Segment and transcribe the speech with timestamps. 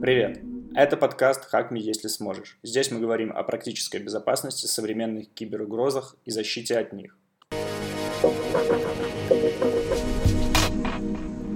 [0.00, 0.40] Привет!
[0.74, 2.58] Это подкаст «Хакми, если сможешь».
[2.62, 7.16] Здесь мы говорим о практической безопасности, современных киберугрозах и защите от них.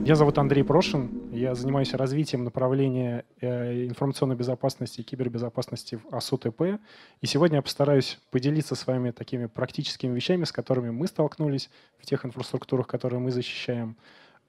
[0.06, 1.32] Меня зовут Андрей Прошин.
[1.32, 6.78] Я занимаюсь развитием направления э, информационной безопасности и кибербезопасности в АСУТП.
[7.22, 12.06] И сегодня я постараюсь поделиться с вами такими практическими вещами, с которыми мы столкнулись в
[12.06, 13.96] тех инфраструктурах, которые мы защищаем.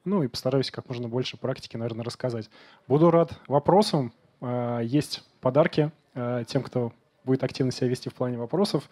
[0.05, 2.51] Ну и постараюсь как можно больше практики, наверное, рассказать.
[2.87, 4.13] Буду рад вопросам.
[4.41, 6.93] Э, есть подарки э, тем, кто
[7.23, 8.87] будет активно себя вести в плане вопросов.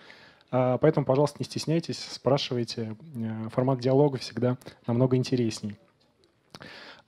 [0.50, 2.96] Поэтому, пожалуйста, не стесняйтесь, спрашивайте.
[3.52, 5.78] Формат диалога всегда намного интересней.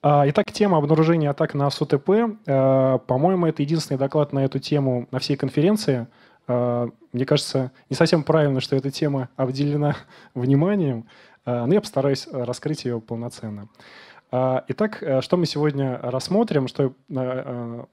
[0.01, 2.09] А, итак, тема обнаружения атак на СУТП.
[2.47, 6.07] А, по-моему, это единственный доклад на эту тему на всей конференции.
[6.47, 9.95] А, мне кажется, не совсем правильно, что эта тема обделена
[10.34, 11.05] вниманием,
[11.45, 13.70] но я постараюсь раскрыть ее полноценно.
[14.29, 17.87] Итак, что мы сегодня рассмотрим, что, ну,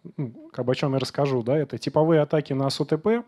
[0.53, 3.25] как бы о чем я расскажу, да, это типовые атаки на СУТП,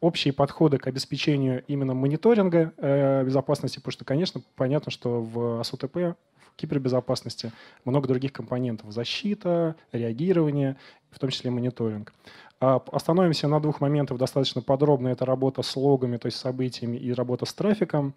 [0.00, 6.16] общие подходы к обеспечению именно мониторинга э, безопасности, потому что, конечно, понятно, что в СУТП
[6.56, 7.52] кибербезопасности,
[7.84, 8.92] много других компонентов.
[8.92, 10.76] Защита, реагирование,
[11.10, 12.12] в том числе мониторинг.
[12.60, 15.08] А, остановимся на двух моментах достаточно подробно.
[15.08, 18.14] Это работа с логами, то есть событиями, и работа с трафиком.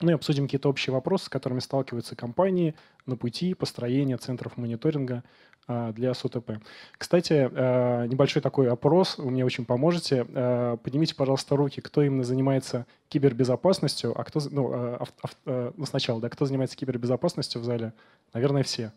[0.00, 2.74] Ну и обсудим какие-то общие вопросы, с которыми сталкиваются компании
[3.06, 5.24] на пути построения центров мониторинга
[5.66, 6.52] а, для СУТП.
[6.96, 10.24] Кстати, а, небольшой такой опрос, вы мне очень поможете.
[10.34, 14.98] А, поднимите, пожалуйста, руки, кто именно занимается кибербезопасностью, а кто, ну,
[15.44, 17.92] ну сначала, да, кто занимается кибербезопасностью в зале?
[18.32, 18.92] Наверное, все.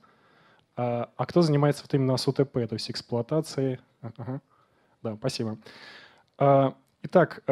[0.75, 3.79] А кто занимается вот именно СУТП, то есть эксплуатацией?
[4.01, 4.41] Ага.
[5.03, 5.57] Да, спасибо.
[7.03, 7.43] Итак,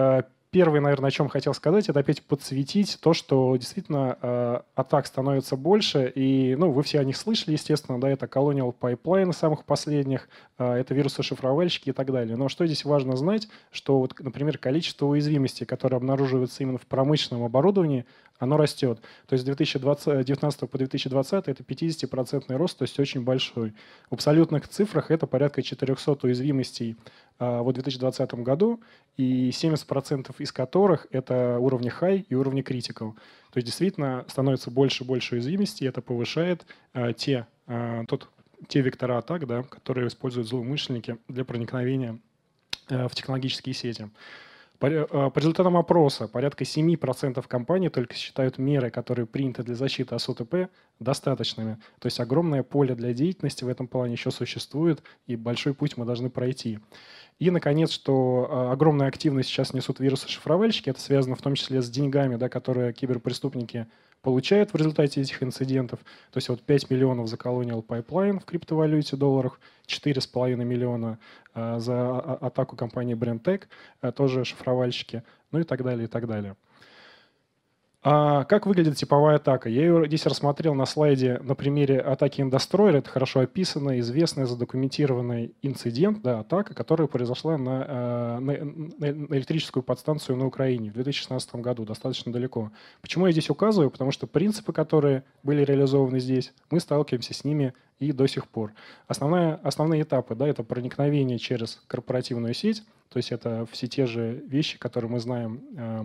[0.51, 5.55] Первое, наверное, о чем хотел сказать, это опять подсветить то, что действительно э, атак становится
[5.55, 6.11] больше.
[6.15, 10.73] И, ну, вы все о них слышали, естественно, да, это Colonial Pipeline самых последних, э,
[10.73, 12.35] это вирусы-шифровальщики и так далее.
[12.35, 17.45] Но что здесь важно знать, что, вот, например, количество уязвимостей, которые обнаруживаются именно в промышленном
[17.45, 18.07] оборудовании,
[18.39, 18.99] оно растет.
[19.27, 23.73] То есть с 2019 по 2020 это 50% рост, то есть очень большой.
[24.09, 26.95] В абсолютных цифрах это порядка 400 уязвимостей
[27.39, 28.81] в 2020 году,
[29.17, 33.13] и 70% из которых это уровни high и уровни critical.
[33.51, 38.29] То есть действительно становится больше и больше уязвимостей, и это повышает а, те, а, тот,
[38.67, 42.19] те вектора атак, да, которые используют злоумышленники для проникновения
[42.89, 44.09] в технологические сети.
[44.79, 50.15] По, э, по результатам опроса порядка 7% компаний только считают меры, которые приняты для защиты
[50.15, 50.69] от СОТП,
[50.99, 51.77] достаточными.
[51.99, 56.05] То есть огромное поле для деятельности в этом плане еще существует, и большой путь мы
[56.05, 56.79] должны пройти.
[57.39, 60.89] И, наконец, что э, огромную активность сейчас несут вирусы-шифровальщики.
[60.89, 63.87] Это связано в том числе с деньгами, да, которые киберпреступники
[64.21, 65.99] получают в результате этих инцидентов.
[66.31, 71.19] То есть вот 5 миллионов за Colonial Pipeline в криптовалюте долларах, 4,5 миллиона
[71.55, 73.63] э, за атаку компании BrandTech,
[74.01, 76.55] э, тоже шифровальщики, ну и так далее, и так далее.
[78.01, 79.67] А как выглядит типовая атака?
[79.67, 82.99] Я ее здесь рассмотрел на слайде на примере атаки Indestroyer.
[82.99, 88.53] Это хорошо описанный, известный, задокументированный инцидент, да, атака, которая произошла на, э, на,
[89.11, 92.71] на электрическую подстанцию на Украине в 2016 году, достаточно далеко.
[93.01, 93.91] Почему я здесь указываю?
[93.91, 98.71] Потому что принципы, которые были реализованы здесь, мы сталкиваемся с ними и до сих пор.
[99.07, 104.41] Основная, основные этапы да,– это проникновение через корпоративную сеть, то есть это все те же
[104.47, 106.03] вещи, которые мы знаем э,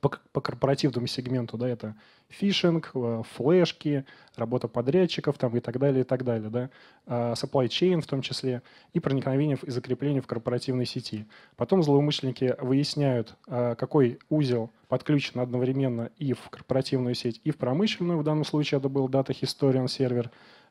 [0.00, 1.94] по, по корпоративному сегменту, да, это
[2.28, 6.70] фишинг, э, флешки, работа подрядчиков там и так далее, и так далее, да,
[7.06, 8.62] а, supply chain в том числе,
[8.92, 11.26] и проникновение и закрепление в корпоративной сети.
[11.56, 18.18] Потом злоумышленники выясняют, а, какой узел подключен одновременно и в корпоративную сеть, и в промышленную,
[18.18, 20.30] в данном случае это был Data Historian сервер,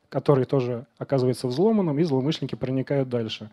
[0.10, 3.50] который тоже оказывается взломанным, и злоумышленники проникают дальше.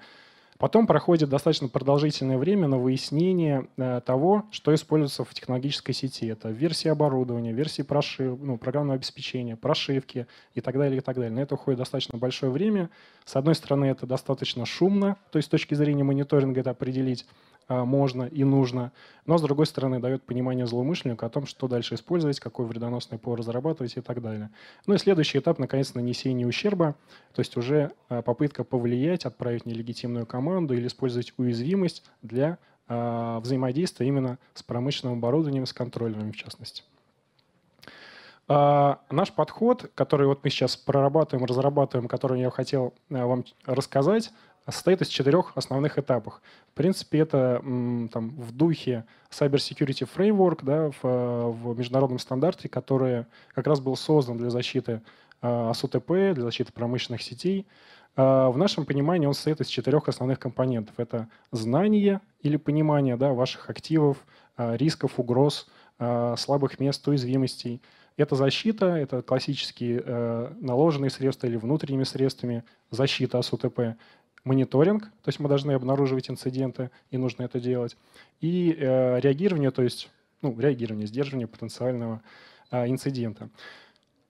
[0.63, 6.29] Потом проходит достаточно продолжительное время на выяснение э, того, что используется в технологической сети.
[6.29, 11.33] Это версии оборудования, версии прошив, ну, программного обеспечения, прошивки и так далее, и так далее.
[11.33, 12.91] На это уходит достаточно большое время.
[13.25, 17.27] С одной стороны, это достаточно шумно, то есть с точки зрения мониторинга это определить.
[17.73, 18.93] А, можно и нужно,
[19.25, 23.35] но, с другой стороны, дает понимание злоумышленнику о том, что дальше использовать, какой вредоносный ПО
[23.35, 24.51] разрабатывать и так далее.
[24.87, 26.97] Ну и следующий этап, наконец, нанесение ущерба,
[27.33, 32.59] то есть уже а, попытка повлиять, отправить нелегитимную команду или использовать уязвимость для
[32.89, 36.83] а, взаимодействия именно с промышленным оборудованием, с контроллерами в частности.
[38.49, 44.31] Наш подход, который вот мы сейчас прорабатываем, разрабатываем, который я хотел вам рассказать,
[44.67, 46.41] состоит из четырех основных этапов.
[46.71, 47.61] В принципе, это
[48.13, 53.97] там, в духе Cyber Security Framework да, в, в международном стандарте, который как раз был
[53.97, 55.03] создан для защиты
[55.41, 57.67] АСУТП, для защиты промышленных сетей.
[58.15, 60.95] В нашем понимании он состоит из четырех основных компонентов.
[60.99, 64.19] Это знание или понимание да, ваших активов,
[64.57, 65.69] рисков, угроз,
[65.99, 67.81] слабых мест, уязвимостей–
[68.17, 73.97] это защита, это классические э, наложенные средства или внутренними средствами защита от УТП.
[74.45, 77.97] Мониторинг, то есть мы должны обнаруживать инциденты, и нужно это делать.
[78.41, 80.11] И э, реагирование, то есть
[80.43, 82.23] ну, реагирование, сдерживание потенциального
[82.71, 83.49] э, инцидента.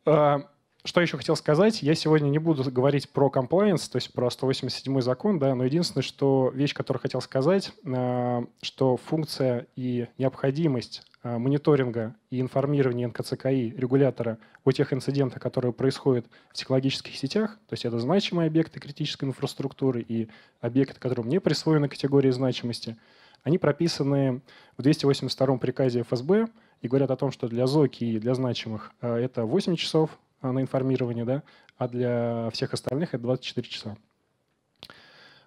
[0.05, 0.41] Э,
[0.85, 1.83] что еще хотел сказать?
[1.83, 6.03] Я сегодня не буду говорить про compliance, то есть про 187 закон, да, но единственное,
[6.03, 13.75] что вещь, которую хотел сказать, э, что функция и необходимость э, мониторинга и информирования НКЦКИ,
[13.77, 19.29] регулятора, о тех инцидентах, которые происходят в технологических сетях, то есть это значимые объекты критической
[19.29, 20.29] инфраструктуры и
[20.61, 22.97] объекты, которым не присвоены категории значимости,
[23.45, 24.41] они прописаны
[24.77, 26.49] в 282 приказе ФСБ
[26.81, 30.19] и говорят о том, что для ЗОКи и для значимых э, это 8 часов,
[30.51, 31.43] на информирование, да,
[31.79, 33.97] а для всех остальных это 24 часа.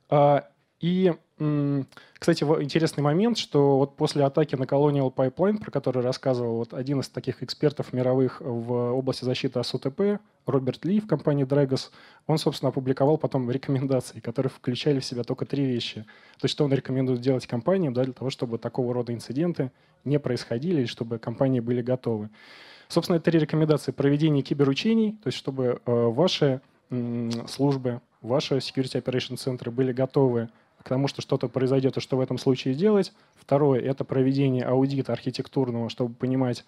[0.09, 0.47] А,
[0.79, 1.13] и,
[2.19, 6.99] кстати, интересный момент, что вот после атаки на Colonial Pipeline, про который рассказывал вот один
[6.99, 11.89] из таких экспертов мировых в области защиты АСУТП, Роберт Ли в компании Dragos,
[12.27, 16.05] он, собственно, опубликовал потом рекомендации, которые включали в себя только три вещи.
[16.39, 19.71] То есть, что он рекомендует делать компаниям да, для того, чтобы такого рода инциденты
[20.03, 22.29] не происходили, и чтобы компании были готовы.
[22.87, 23.91] Собственно, это рекомендации.
[23.91, 26.61] Проведение киберучений, то есть чтобы э, ваши
[27.47, 30.49] службы, ваши security operation центры были готовы
[30.83, 33.11] к тому, что что-то произойдет и что в этом случае делать.
[33.35, 36.63] Второе– это проведение аудита архитектурного, чтобы понимать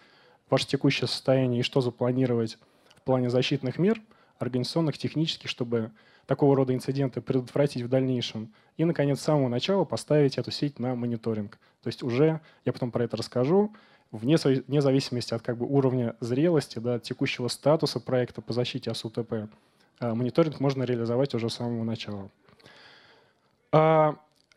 [0.50, 2.58] ваше текущее состояние и что запланировать
[2.96, 4.02] в плане защитных мер,
[4.40, 5.92] организационных, технических, чтобы
[6.26, 8.54] такого рода инциденты предотвратить в дальнейшем.
[8.76, 11.58] И, наконец, с самого начала поставить эту сеть на мониторинг.
[11.82, 13.74] То есть уже, я потом про это расскажу,
[14.12, 19.50] вне, вне зависимости от как бы, уровня зрелости, да, текущего статуса проекта по защите АСУТП,
[20.00, 22.30] а, мониторинг можно реализовать уже с самого начала.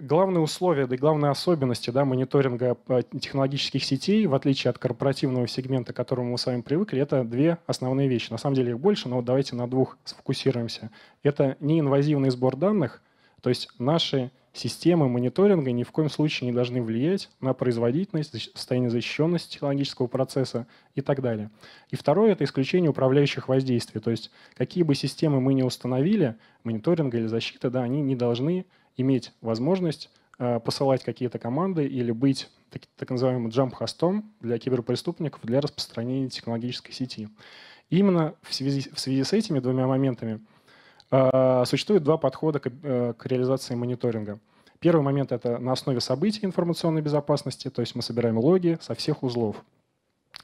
[0.01, 5.47] Главные условия, да и главные особенности да, мониторинга а, технологических сетей, в отличие от корпоративного
[5.47, 8.31] сегмента, к которому мы с вами привыкли, это две основные вещи.
[8.31, 10.91] На самом деле их больше, но вот давайте на двух сфокусируемся.
[11.23, 13.03] Это неинвазивный сбор данных,
[13.43, 18.91] то есть наши Системы мониторинга ни в коем случае не должны влиять на производительность, состояние
[18.91, 20.67] защищенности технологического процесса
[20.97, 21.51] и так далее.
[21.91, 24.01] И второе– это исключение управляющих воздействий.
[24.01, 28.67] То есть какие бы системы мы ни установили, мониторинга или защиты, да, они не должны
[28.97, 35.61] иметь возможность э, посылать какие-то команды или быть так, так называемым джамп-хостом для киберпреступников для
[35.61, 37.29] распространения технологической сети.
[37.89, 40.41] И именно в связи, в связи с этими двумя моментами–
[41.11, 44.39] а, существует два подхода э, к, реализации мониторинга.
[44.79, 49.23] Первый момент– это на основе событий информационной безопасности, то есть мы собираем логи со всех
[49.23, 49.57] узлов.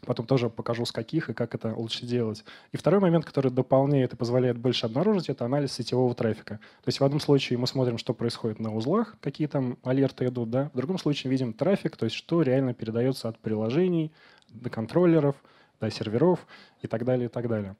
[0.04, 2.44] Потом тоже покажу, с каких и как это лучше делать.
[2.72, 6.56] И второй момент, который дополняет и позволяет больше обнаружить, это анализ сетевого трафика.
[6.82, 10.50] То есть в одном случае мы смотрим, что происходит на узлах, какие там алерты идут,
[10.50, 10.70] да?
[10.74, 14.12] в другом случае видим трафик, то есть что реально передается от приложений
[14.48, 15.36] до контроллеров,
[15.80, 16.46] до серверов
[16.82, 17.76] и так далее, и так далее.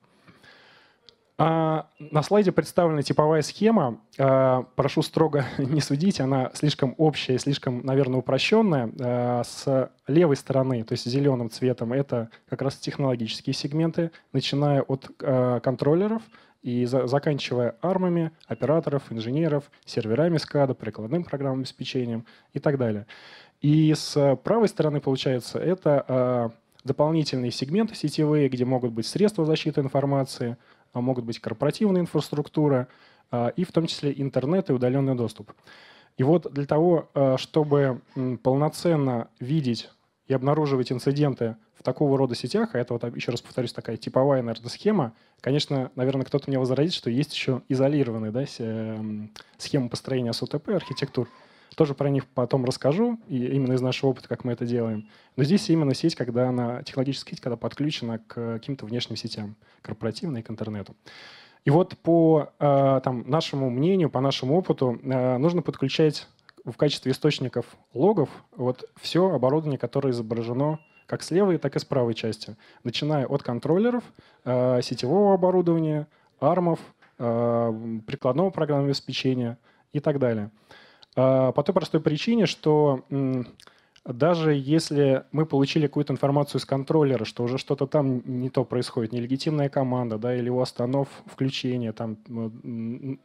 [1.38, 4.00] А, на слайде представлена типовая схема.
[4.18, 8.90] А, прошу строго не судить, она слишком общая, слишком, наверное, упрощенная.
[8.98, 15.08] А, с левой стороны, то есть зеленым цветом, это как раз технологические сегменты, начиная от
[15.62, 16.22] контроллеров
[16.62, 22.24] и заканчивая армами, операторов, инженеров, серверами SCADA, прикладным программным обеспечением
[22.54, 23.06] и так далее.
[23.60, 26.52] И с правой стороны, получается, это
[26.86, 30.56] дополнительные сегменты сетевые, где могут быть средства защиты информации,
[30.92, 32.88] а могут быть корпоративная инфраструктура,
[33.30, 35.52] а, и в том числе интернет и удаленный доступ.
[36.16, 38.00] И вот для того, а, чтобы
[38.42, 39.90] полноценно видеть
[40.26, 44.42] и обнаруживать инциденты в такого рода сетях, а это вот, еще раз повторюсь, такая типовая,
[44.42, 48.44] наверное, схема, конечно, наверное, кто-то мне возразит, что есть еще изолированные да,
[49.58, 51.28] схемы построения СУТП, архитектур.
[51.76, 55.08] Тоже про них потом расскажу, и именно из нашего опыта, как мы это делаем.
[55.36, 60.42] Но здесь именно сеть, когда она, технологическая сеть, когда подключена к каким-то внешним сетям, корпоративной,
[60.42, 60.96] к интернету.
[61.66, 66.26] И вот по э, там, нашему мнению, по нашему опыту, э, нужно подключать
[66.64, 71.84] в качестве источников логов вот все оборудование, которое изображено как с левой, так и с
[71.84, 74.02] правой части, начиная от контроллеров,
[74.46, 76.08] э, сетевого оборудования,
[76.40, 76.80] армов,
[77.18, 79.56] прикладного программного обеспечения
[79.94, 80.50] и так далее.
[81.16, 83.04] А, по той простой причине, что
[84.04, 89.12] даже если мы получили какую-то информацию из контроллера, что уже что-то там не то происходит,
[89.12, 92.16] нелегитимная команда, да, или у останов включение, там,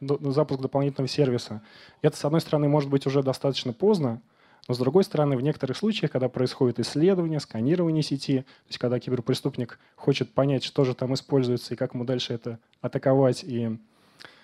[0.00, 1.62] запуск дополнительного сервиса,
[2.00, 4.20] это, с одной стороны, может быть уже достаточно поздно,
[4.68, 8.98] но, с другой стороны, в некоторых случаях, когда происходит исследование, сканирование сети, то есть когда
[8.98, 13.76] киберпреступник хочет понять, что же там используется и как ему дальше это атаковать и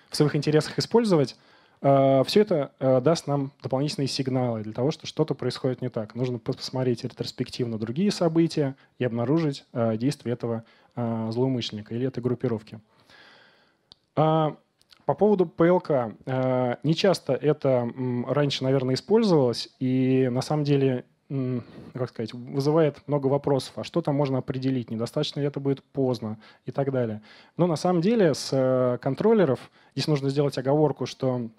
[0.09, 1.37] в своих интересах использовать,
[1.81, 6.13] Все это э, даст нам дополнительные сигналы для того, что что-то происходит не так.
[6.13, 10.63] Нужно посмотреть ретроспективно другие события и обнаружить э, действие этого
[10.95, 12.81] злоумышленника или этой группировки.
[14.17, 14.57] А,
[15.05, 16.13] по поводу ПЛК.
[16.83, 17.89] Не часто это
[18.27, 21.05] раньше, наверное, использовалось, и на самом деле
[21.93, 23.73] как сказать, вызывает много вопросов.
[23.77, 24.89] А что там можно определить?
[24.89, 26.39] Недостаточно ли это будет поздно?
[26.65, 27.21] И так далее.
[27.55, 31.49] Но на самом деле с контроллеров здесь нужно сделать оговорку, что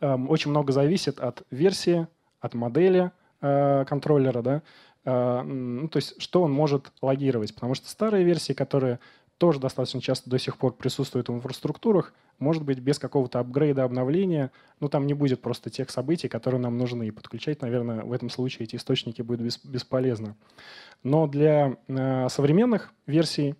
[0.00, 2.06] очень много зависит от версии,
[2.44, 3.10] от модели
[3.40, 4.62] э, контроллера, да,
[5.04, 9.00] э, ну, то есть что он может логировать, потому что старые версии, которые
[9.38, 14.52] тоже достаточно часто до сих пор присутствуют в инфраструктурах, может быть, без какого-то апгрейда, обновления,
[14.78, 17.08] ну, там не будет просто тех событий, которые нам нужны.
[17.08, 20.36] И подключать, наверное, в этом случае эти источники будет бесполезно.
[21.02, 23.54] Но для э, современных версий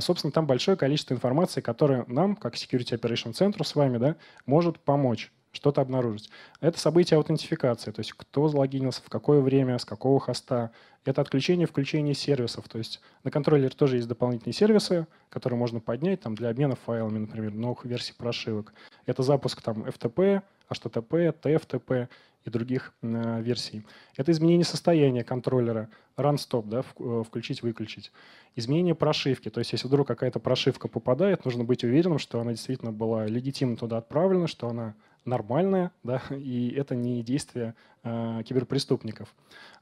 [0.00, 4.16] собственно, там большое количество информации, которое нам, как Security Operation Center с вами, да,
[4.46, 6.30] может помочь что-то обнаружить.
[6.60, 10.72] Это событие аутентификации, то есть кто залогинился, в какое время, с какого хоста.
[11.04, 12.68] Это отключение включение сервисов.
[12.68, 17.18] То есть на контроллере тоже есть дополнительные сервисы, которые можно поднять там, для обмена файлами,
[17.18, 18.72] например, новых версий прошивок.
[19.06, 22.08] Это запуск там FTP, HTTP, TFTP
[22.44, 23.84] и других э, версий.
[24.16, 28.12] Это изменение состояния контроллера, run-stop, да, э, включить-выключить.
[28.56, 32.92] Изменение прошивки, то есть если вдруг какая-то прошивка попадает, нужно быть уверенным, что она действительно
[32.92, 39.34] была легитимно туда отправлена, что она нормальная, да, и это не действие э, киберпреступников.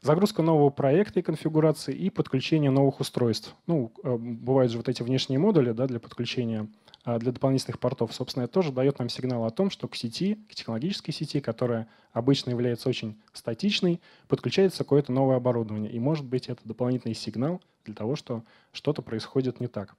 [0.03, 3.55] Загрузка нового проекта и конфигурации и подключение новых устройств.
[3.67, 6.69] Ну, э, бывают же вот эти внешние модули да, для подключения
[7.03, 10.35] а, для дополнительных портов, собственно, это тоже дает нам сигнал о том, что к сети,
[10.51, 15.91] к технологической сети, которая обычно является очень статичной, подключается какое-то новое оборудование.
[15.91, 19.97] И может быть это дополнительный сигнал для того, что что-то происходит не так.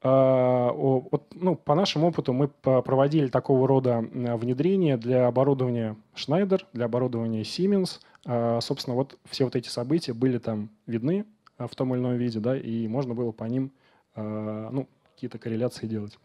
[0.00, 6.84] А, вот, ну, по нашему опыту мы проводили такого рода внедрения для оборудования Schneider, для
[6.84, 8.00] оборудования Siemens.
[8.26, 11.24] А, собственно, вот все вот эти события были там видны
[11.58, 13.72] в том или ином виде, да, и можно было по ним
[14.14, 16.18] ну, какие-то корреляции делать.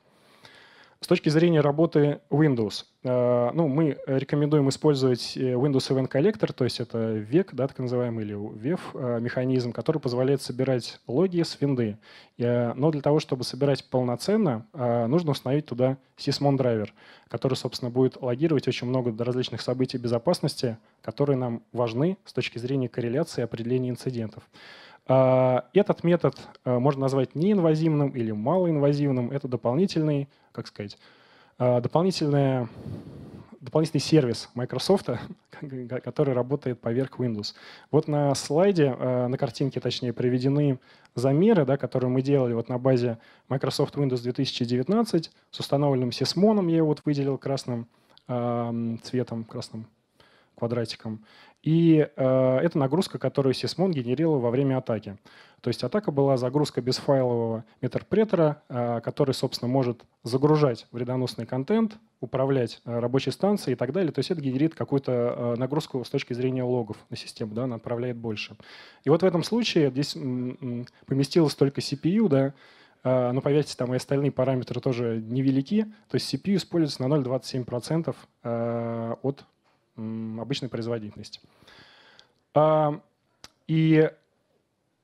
[1.03, 6.63] С точки зрения работы Windows, э, ну, мы рекомендуем использовать э, Windows Event Collector, то
[6.63, 11.59] есть это век, да, так называемый, или VEF э, механизм, который позволяет собирать логи с
[11.59, 11.97] винды.
[12.37, 16.91] Но для того, чтобы собирать полноценно, нужно установить туда Sysmon драйвер,
[17.27, 22.89] который, собственно, будет логировать очень много различных событий безопасности, которые нам важны с точки зрения
[22.89, 24.43] корреляции и определения инцидентов.
[25.05, 29.31] А, этот метод а, можно назвать неинвазивным или малоинвазивным.
[29.31, 30.97] Это дополнительный, как сказать,
[31.57, 32.69] а, дополнительная
[33.59, 35.07] дополнительный сервис Microsoft,
[36.03, 37.53] который работает поверх Windows.
[37.91, 40.79] Вот на слайде, на картинке, точнее, приведены
[41.15, 46.77] замеры, да, которые мы делали вот на базе Microsoft Windows 2019 с установленным сисмоном, я
[46.77, 47.87] его вот выделил красным
[48.27, 49.87] цветом, красным
[50.55, 51.23] квадратиком.
[51.63, 55.17] И э, это нагрузка, которую Sysmon генерировал во время атаки.
[55.61, 62.81] То есть атака была загрузка безфайлового метарпретора, э, который, собственно, может загружать вредоносный контент, управлять
[62.83, 64.11] э, рабочей станцией и так далее.
[64.11, 67.77] То есть это генерит какую-то э, нагрузку с точки зрения логов на систему, да, она
[67.77, 68.57] отправляет больше.
[69.05, 72.53] И вот в этом случае здесь м- поместилось только CPU, да,
[73.05, 75.85] э, но поверьте, там и остальные параметры тоже невелики.
[76.09, 79.45] То есть CPU используется на 0,27% э, от
[79.95, 81.39] обычной производительности.
[83.67, 84.09] И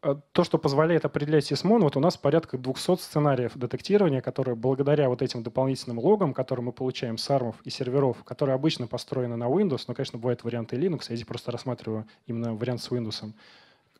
[0.01, 5.09] а, то, что позволяет определять сисмон, вот у нас порядка 200 сценариев детектирования, которые благодаря
[5.09, 9.45] вот этим дополнительным логам, которые мы получаем с армов и серверов, которые обычно построены на
[9.45, 13.33] Windows, но, конечно, бывают варианты Linux, я здесь просто рассматриваю именно вариант с Windows,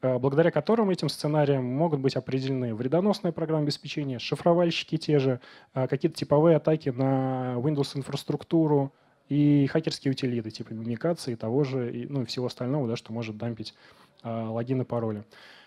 [0.02, 5.42] а, благодаря которым этим сценариям могут быть определены вредоносные программы обеспечения, шифровальщики те же,
[5.74, 8.94] какие-то типовые атаки на Windows-инфраструктуру,
[9.30, 13.38] и хакерские утилиты, типа мимикации того же, и, ну и всего остального, да, что может
[13.38, 13.76] дампить
[14.24, 15.24] э, логины, пароли.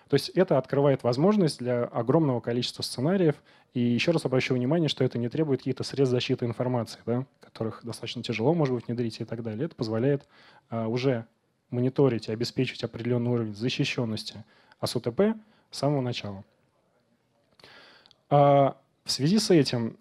[0.08, 3.34] То есть это открывает возможность для огромного количества сценариев.
[3.72, 7.80] И еще раз обращу внимание, что это не требует каких-то средств защиты информации, да, которых
[7.82, 9.64] достаточно тяжело, может быть, внедрить и так далее.
[9.64, 10.28] Это позволяет
[10.68, 11.24] а, уже
[11.70, 14.44] мониторить и обеспечить определенный уровень защищенности
[14.80, 15.20] АСУТП
[15.70, 16.44] с самого начала.
[18.28, 19.96] А, в связи с этим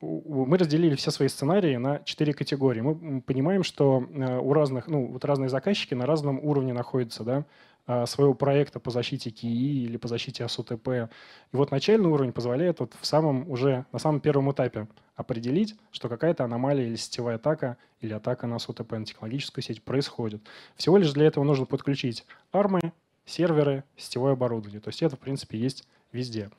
[0.00, 2.80] мы разделили все свои сценарии на четыре категории.
[2.80, 7.44] Мы понимаем, что э, у разных, ну, вот разные заказчики на разном уровне находятся, да,
[7.90, 10.88] а, своего проекта по защите КИИ или по защите АСУТП.
[10.88, 16.10] И вот начальный уровень позволяет вот в самом уже, на самом первом этапе определить, что
[16.10, 20.42] какая-то аномалия или сетевая атака или атака на АСУТП, на технологическую сеть происходит.
[20.76, 22.80] Всего лишь для этого нужно подключить армы,
[23.24, 24.80] серверы, сетевое оборудование.
[24.80, 26.50] То есть это, в принципе, есть везде.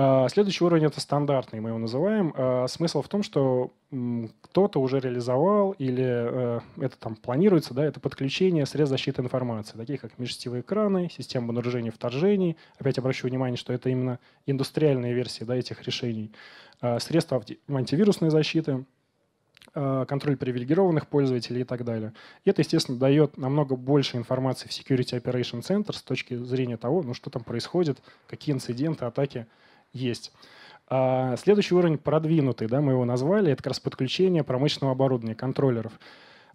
[0.00, 2.32] А, следующий уровень это стандартный, мы его называем.
[2.36, 3.72] А, смысл в том, что
[4.42, 10.02] кто-то уже реализовал или э, это там планируется, да, это подключение средств защиты информации, таких
[10.02, 12.56] как межсетевые экраны, система обнаружения вторжений.
[12.78, 16.30] Опять обращу внимание, что это именно индустриальные версии да, этих решений.
[16.80, 18.84] А, средства антивирусной защиты,
[19.74, 22.12] контроль привилегированных пользователей и так далее.
[22.44, 27.02] И это, естественно, дает намного больше информации в Security Operation Center с точки зрения того,
[27.02, 29.46] ну, что там происходит, какие инциденты, атаки
[29.92, 30.32] есть.
[30.90, 35.92] А следующий уровень продвинутый, да, мы его назвали, это как раз подключение промышленного оборудования, контроллеров.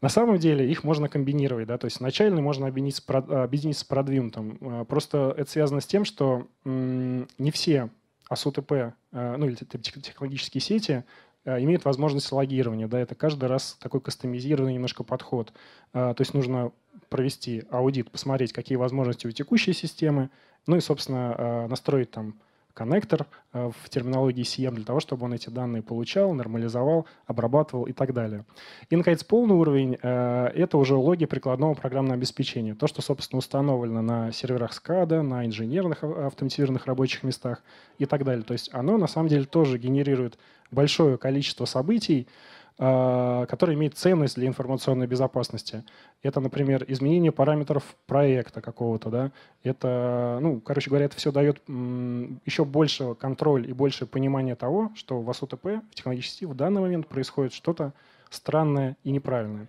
[0.02, 3.86] На самом деле их можно комбинировать, да, то есть начальный можно объединить с, объединить с
[3.86, 4.58] продвинутым.
[4.60, 7.90] А, просто это связано с тем, что не все
[8.28, 11.06] АСУТП, а, ну или технологические сети
[11.46, 12.88] а, имеют возможность логирования.
[12.88, 15.54] Да, это каждый раз такой кастомизированный немножко подход.
[15.94, 16.74] То есть нужно
[17.08, 20.32] провести аудит, посмотреть, какие возможности у текущей системы,
[20.68, 22.36] ну и, собственно, настроить там
[22.74, 27.94] коннектор э, в терминологии CM для того, чтобы он эти данные получал, нормализовал, обрабатывал и
[27.94, 28.46] так далее.
[28.90, 32.76] Наконец, полный уровень э,— это уже логи прикладного программного обеспечения.
[32.76, 37.62] То, что, собственно, установлено на серверах SCADA, на инженерных автоматизированных рабочих местах
[37.98, 38.44] и так далее.
[38.44, 40.38] То есть оно, на самом деле, тоже генерирует
[40.72, 42.28] большое количество событий,
[42.76, 45.84] который имеет ценность для информационной безопасности.
[46.24, 49.32] Это, например, изменение параметров проекта какого-то, да.
[49.64, 55.22] Это, ну, короче говоря, это все дает еще больше контроль и больше понимание того, что
[55.22, 57.94] в АСУТП, в технологической в данный момент происходит что-то
[58.32, 59.68] странное и неправильное.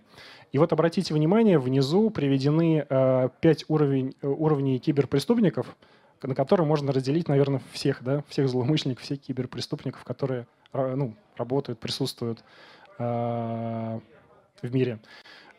[0.51, 5.75] И вот обратите внимание, внизу приведены э, пять уровень, э, уровней киберпреступников,
[6.23, 12.43] на которые можно разделить, наверное, всех, да, всех злоумышленников, всех киберпреступников, которые ну, работают, присутствуют
[12.97, 14.01] в
[14.63, 14.99] мире.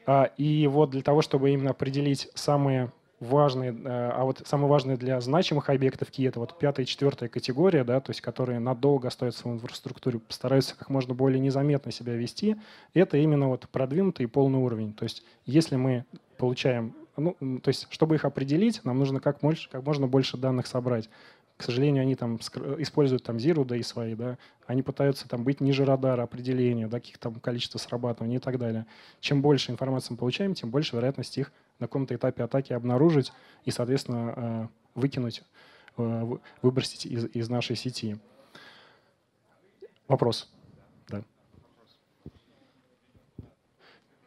[0.06, 4.96] А, и вот для того, чтобы именно определить самые важные, э, а вот самые важные
[4.96, 9.08] для значимых объектов Ки, это вот пятая и четвертая категория, да, то есть которые надолго
[9.08, 12.56] остаются в инфраструктуре, стараются как можно более незаметно себя вести,
[12.94, 14.92] это именно вот продвинутый и полный уровень.
[14.92, 16.04] То есть если мы
[16.36, 20.66] получаем ну, то есть, чтобы их определить, нам нужно как, больше, как можно больше данных
[20.66, 21.08] собрать.
[21.56, 25.86] К сожалению, они там используют там Zero Day свои, да, они пытаются там быть ниже
[25.86, 28.84] радара определения, да, каких там количества срабатываний и так далее.
[29.20, 33.32] Чем больше информации мы получаем, тем больше вероятность их на каком-то этапе атаки обнаружить
[33.64, 35.42] и, соответственно, э, выкинуть,
[35.96, 38.18] э, выбросить из, из нашей сети.
[40.08, 40.52] Вопрос.
[41.08, 41.22] Да.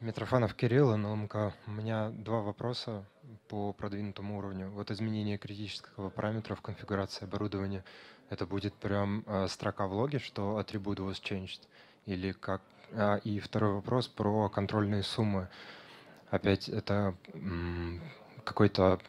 [0.02, 1.54] Митрофанов Кирилл, НЛМК.
[1.68, 3.04] У меня два вопроса
[3.50, 4.70] по продвинутому уровню.
[4.70, 7.84] Вот изменение критического параметра в конфигурации оборудования,
[8.30, 11.60] это будет прям э, строка в логе, что атрибут was changed?
[12.06, 12.62] Или как?
[12.94, 15.50] А, и второй вопрос про контрольные суммы.
[16.30, 17.14] Опять это
[18.46, 19.02] какой-то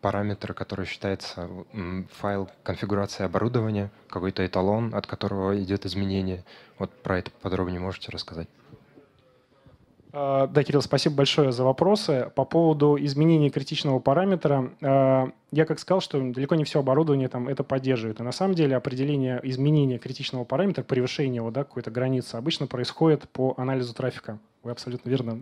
[0.00, 1.50] параметр, который считается
[2.12, 6.44] файл конфигурации оборудования, какой-то эталон, от которого идет изменение.
[6.78, 8.48] Вот про это подробнее можете рассказать?
[10.12, 12.30] А, да, Кирилл, спасибо большое за вопросы.
[12.34, 17.48] По поводу изменения критичного параметра, а, я как сказал, что далеко не все оборудование там
[17.48, 18.20] это поддерживает.
[18.20, 23.28] И на самом деле определение изменения критичного параметра, превышение его, да, какой-то границы, обычно происходит
[23.28, 24.38] по анализу трафика.
[24.62, 25.40] Вы абсолютно верно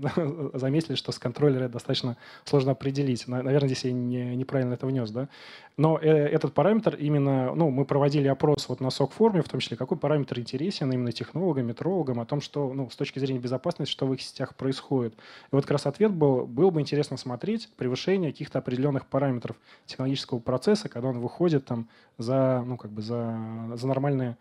[0.55, 3.27] заметили, что с контроллера достаточно сложно определить.
[3.27, 5.11] Наверное, здесь я не, неправильно это внес.
[5.11, 5.29] Да?
[5.77, 9.77] Но э, этот параметр именно, ну, мы проводили опрос вот на сок-форме, в том числе,
[9.77, 14.07] какой параметр интересен именно технологам, метрологам, о том, что ну, с точки зрения безопасности, что
[14.07, 15.15] в их сетях происходит.
[15.15, 15.17] И
[15.51, 20.89] вот как раз ответ был, было бы интересно смотреть превышение каких-то определенных параметров технологического процесса,
[20.89, 23.37] когда он выходит там за, ну, как бы за,
[23.75, 24.37] за нормальные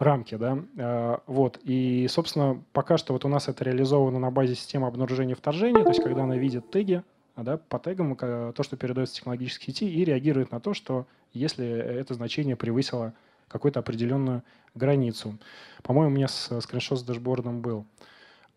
[0.00, 4.54] рамки, да, а, вот, и, собственно, пока что вот у нас это реализовано на базе
[4.54, 7.04] системы обнаружения вторжения, то есть когда она видит теги,
[7.36, 12.14] да, по тегам, то, что передается технологической сети, и реагирует на то, что если это
[12.14, 13.14] значение превысило
[13.48, 14.42] какую-то определенную
[14.74, 15.38] границу.
[15.82, 17.84] По-моему, у меня скриншот с дашбордом был.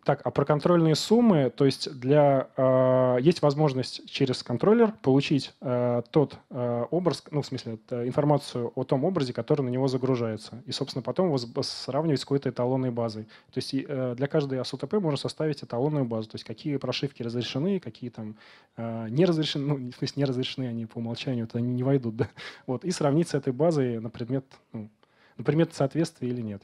[0.04, 6.02] Так, а про контрольные суммы, то есть для э, есть возможность через контроллер получить э,
[6.10, 10.62] тот э, образ, ну в смысле это информацию о том образе, который на него загружается,
[10.66, 13.24] и собственно потом его сравнивать с какой-то эталонной базой.
[13.24, 17.80] То есть э, для каждой АСУТП можно составить эталонную базу, то есть какие прошивки разрешены,
[17.80, 18.36] какие там
[18.76, 22.28] э, не разрешены, ну в смысле не разрешены, они по умолчанию туда не войдут, да,
[22.66, 24.90] вот и сравнить с этой базой на предмет, ну,
[25.38, 26.62] на предмет соответствия или нет.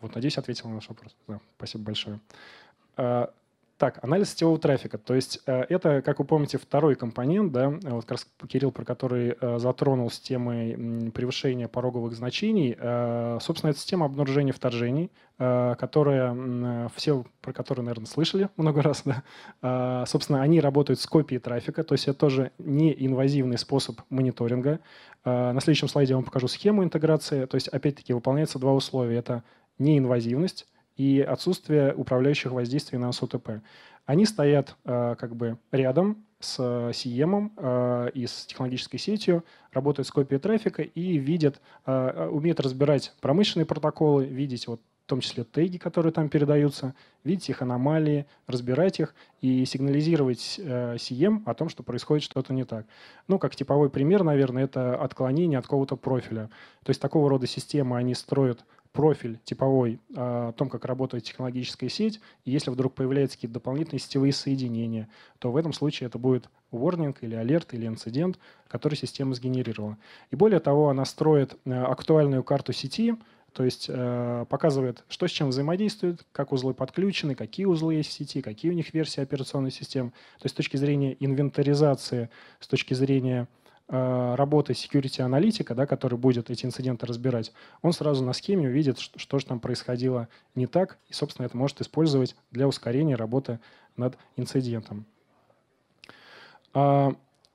[0.00, 1.16] Вот, надеюсь, ответил на ваш вопрос.
[1.28, 2.20] Да, спасибо большое.
[3.76, 4.98] Так, анализ сетевого трафика.
[4.98, 8.84] То есть э, это, как вы помните, второй компонент, да, вот как раз Кирилл, про
[8.84, 12.76] который э, затронул с темой превышения пороговых значений.
[12.78, 20.06] Э, собственно, это система обнаружения вторжений, которая, все про которую, наверное, слышали много раз, да.
[20.06, 24.78] Собственно, они работают с копией трафика, то есть это тоже неинвазивный способ мониторинга.
[25.24, 27.46] На следующем слайде я вам покажу схему интеграции.
[27.46, 29.18] То есть, опять-таки, выполняется два условия.
[29.18, 29.42] Это
[29.78, 33.62] неинвазивность, и отсутствие управляющих воздействий на СОТП.
[34.06, 40.10] Они стоят э, как бы рядом с CM э, и с технологической сетью, работают с
[40.10, 45.76] копией трафика и видят, э, умеют разбирать промышленные протоколы, видеть вот в том числе теги,
[45.76, 51.82] которые там передаются, видеть их аномалии, разбирать их и сигнализировать э, CM о том, что
[51.82, 52.86] происходит что-то не так.
[53.28, 56.48] Ну, как типовой пример, наверное, это отклонение от какого-то профиля.
[56.84, 62.20] То есть такого рода системы они строят профиль типовой о том, как работает технологическая сеть,
[62.44, 65.08] и если вдруг появляются какие-то дополнительные сетевые соединения,
[65.40, 69.98] то в этом случае это будет warning или алерт или инцидент, который система сгенерировала.
[70.30, 73.16] И более того, она строит э, актуальную карту сети,
[73.52, 78.12] то есть э, показывает, что с чем взаимодействует, как узлы подключены, какие узлы есть в
[78.12, 80.10] сети, какие у них версии операционной системы.
[80.38, 82.30] То есть с точки зрения инвентаризации,
[82.60, 83.48] с точки зрения
[83.88, 89.18] работы security аналитика, да, который будет эти инциденты разбирать, он сразу на схеме увидит, что,
[89.18, 93.60] что же там происходило не так, и, собственно, это может использовать для ускорения работы
[93.96, 95.04] над инцидентом.
[96.72, 97.12] А,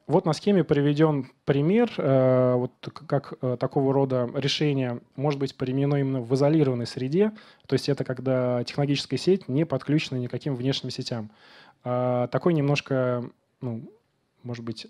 [0.09, 2.71] вот на схеме приведен пример, э, вот
[3.07, 7.31] как э, такого рода решение может быть применено именно в изолированной среде,
[7.67, 11.29] то есть это когда технологическая сеть не подключена никаким внешним сетям.
[11.83, 13.23] А, такой немножко,
[13.61, 13.91] ну,
[14.41, 14.87] может быть,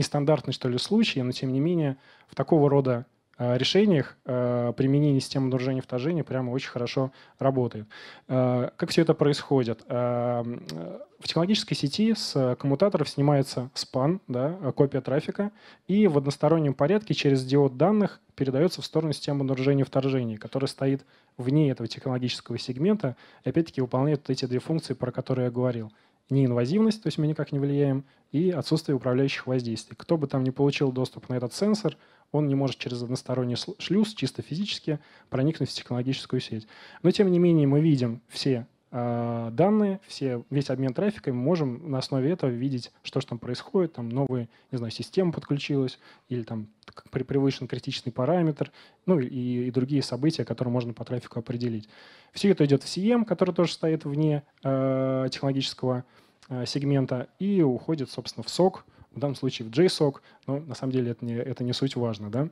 [0.00, 1.96] нестандартный, что ли, случай, но тем не менее
[2.28, 3.04] в такого рода
[3.38, 7.86] э, решениях э, применение системы обнаружения вторжения прямо очень хорошо работает.
[8.26, 9.84] Э, как все это происходит?
[9.88, 15.52] В технологической сети с коммутаторов снимается спан, да, копия трафика,
[15.86, 21.04] и в одностороннем порядке через диод данных передается в сторону системы обнаружения вторжения, которая стоит
[21.36, 25.92] вне этого технологического сегмента и опять-таки выполняет вот эти две функции, про которые я говорил–
[26.30, 29.96] неинвазивность, то есть мы никак не влияем, и отсутствие управляющих воздействий.
[29.96, 31.96] Кто бы там не получил доступ на этот сенсор,
[32.32, 36.66] он не может через односторонний шлюз чисто физически проникнуть в технологическую сеть.
[37.02, 41.98] Но тем не менее мы видим все данные, все, весь обмен трафика, мы можем на
[41.98, 46.66] основе этого видеть, что же там происходит, там новые, не знаю, система подключилась, или там
[47.10, 48.72] превышен критичный параметр,
[49.06, 51.88] ну и, и другие события, которые можно по трафику определить.
[52.32, 56.04] Все это идет в CM, который тоже стоит вне э, технологического
[56.48, 58.80] э, сегмента, и уходит, собственно, в SOC,
[59.12, 62.30] в данном случае в JSOC, но на самом деле это не, это не суть важно.
[62.30, 62.48] Да?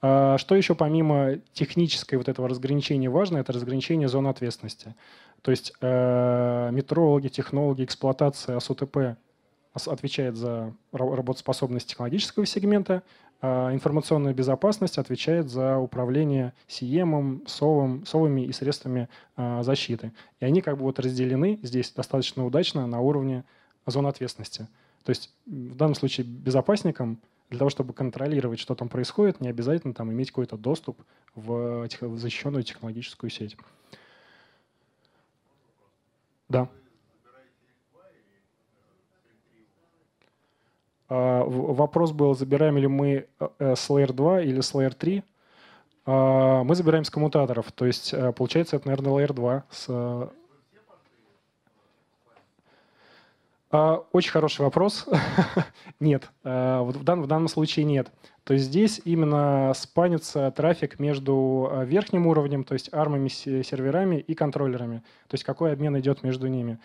[0.00, 4.94] А, что еще помимо технической вот этого разграничения важно, это разграничение зон ответственности.
[5.42, 9.16] То есть э, метрологи, технологи, эксплуатация АСУТП
[9.86, 13.02] отвечает за работоспособность технологического сегмента,
[13.40, 20.12] а информационная безопасность отвечает за управление СИЕМом, СОВом, СОВами и средствами а, защиты.
[20.40, 23.44] И они как бы вот разделены здесь достаточно удачно на уровне
[23.86, 24.66] зон ответственности.
[25.04, 29.94] То есть в данном случае безопасникам для того, чтобы контролировать, что там происходит, не обязательно
[29.94, 31.00] там иметь какой-то доступ
[31.34, 33.56] в защищенную технологическую сеть.
[36.48, 36.68] Да.
[41.08, 45.22] А, вопрос был, забираем ли мы э, э, с Layer 2 или с Layer 3.
[46.06, 50.30] А, мы забираем с коммутаторов, то есть э, получается это, наверное, Layer 2 с
[53.70, 55.06] а, очень хороший вопрос.
[56.00, 58.10] нет, в данном случае нет.
[58.48, 65.02] То здесь именно спанится трафик между верхним уровнем, то есть армами, серверами и контроллерами.
[65.26, 66.78] То есть какой обмен идет между ними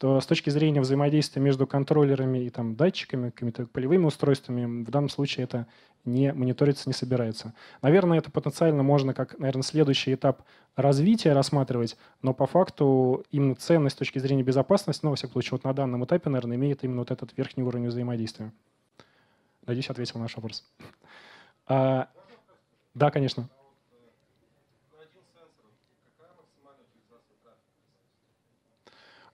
[0.00, 5.42] с точки зрения взаимодействия между контроллерами и там, датчиками, какими-то полевыми устройствами, в данном случае
[5.42, 5.66] это
[6.04, 7.54] не мониторится, не собирается.
[7.82, 10.42] Наверное, это потенциально можно как, наверное, следующий этап
[10.76, 15.50] развития рассматривать, но по факту именно ценность с точки зрения безопасности, ну, во всяком случае,
[15.56, 18.52] вот на данном этапе, наверное, имеет именно вот этот верхний уровень взаимодействия.
[19.70, 20.64] Надеюсь, ответил на наш вопрос.
[21.68, 22.08] А,
[22.92, 23.48] да, конечно.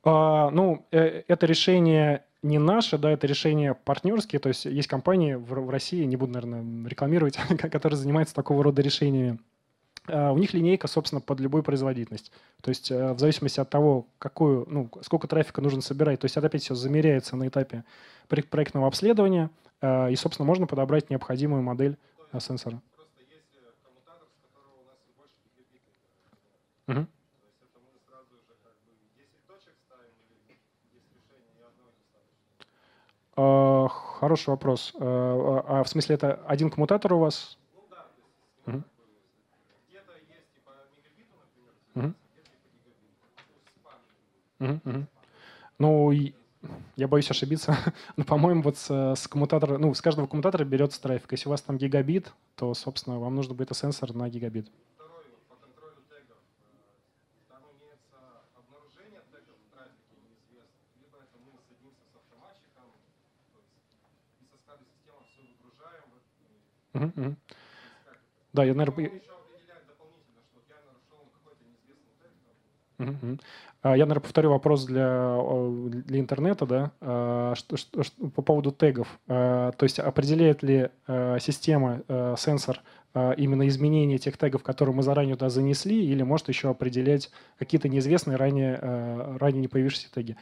[0.04, 5.32] А, ну, э, это решение не наше, да, это решение партнерские, то есть есть компании
[5.32, 7.38] в России, не буду, наверное, рекламировать,
[7.72, 9.38] которые занимаются такого рода решениями.
[10.06, 12.30] А, у них линейка, собственно, под любую производительность.
[12.60, 16.36] То есть э, в зависимости от того, какую, ну, сколько трафика нужно собирать, то есть
[16.36, 17.84] это опять все замеряется на этапе
[18.28, 19.48] проектного обследования,
[19.82, 21.96] и, собственно, можно подобрать необходимую модель
[22.38, 22.80] сенсора.
[26.88, 27.06] Угу.
[33.36, 34.94] Uh, хороший вопрос.
[34.94, 37.58] Uh, а в смысле это один коммутатор у вас?
[38.64, 38.82] Ну.
[45.78, 46.12] Ну,
[46.96, 47.76] я боюсь ошибиться,
[48.16, 51.32] но, по-моему, вот с, с коммутатора, ну, с каждого коммутатора берется трафик.
[51.32, 54.70] Если у вас там гигабит, то, собственно, вам нужно будет сенсор на гигабит.
[66.94, 67.36] Угу.
[68.54, 69.20] Да, я, наверное...
[72.98, 73.38] Угу.
[73.84, 75.38] Я, наверное, повторю вопрос для,
[75.88, 79.06] для интернета, да, а, что, что, что, по поводу тегов.
[79.28, 82.02] А, то есть определяет ли а, система,
[82.36, 82.80] сенсор,
[83.38, 88.36] именно изменение тех тегов, которые мы заранее туда занесли, или может еще определять какие-то неизвестные
[88.36, 88.78] ранее,
[89.38, 90.36] ранее не появившиеся теги?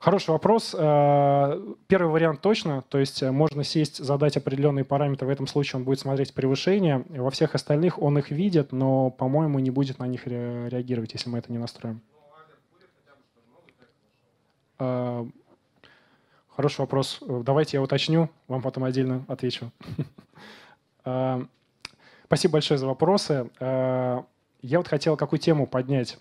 [0.00, 0.72] Хороший вопрос.
[0.72, 6.00] Первый вариант точно, то есть можно сесть, задать определенные параметры, в этом случае он будет
[6.00, 11.12] смотреть превышение, во всех остальных он их видит, но, по-моему, не будет на них реагировать,
[11.12, 12.00] если мы это не настроим.
[14.78, 15.26] А,
[16.48, 17.20] хороший вопрос.
[17.20, 19.70] Давайте я уточню, вам потом отдельно отвечу.
[21.08, 21.40] А,
[22.24, 23.48] спасибо большое за вопросы.
[23.60, 24.24] А,
[24.60, 26.18] я вот хотел какую тему поднять.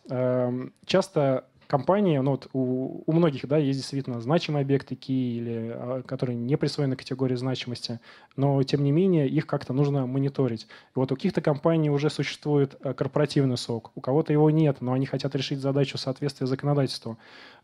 [0.85, 6.01] Часто компании, ну вот у, у многих, да, есть действительно значимые объекты key, или, а,
[6.03, 7.99] которые не присвоены категории значимости,
[8.35, 10.63] но тем не менее их как-то нужно мониторить.
[10.63, 14.93] И вот у каких-то компаний уже существует э, корпоративный сок, у кого-то его нет, но
[14.93, 17.17] они хотят решить задачу соответствия законодательству.